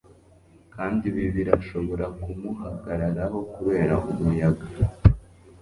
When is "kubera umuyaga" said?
3.53-4.65